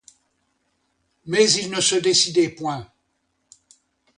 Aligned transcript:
Mais 1.27 1.51
il 1.51 1.69
ne 1.69 1.79
se 1.79 1.93
décidait 1.97 2.49
point. 2.49 2.91